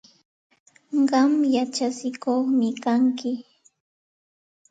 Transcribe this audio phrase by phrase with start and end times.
[1.09, 3.31] Qam yachatsikuqmi kanki.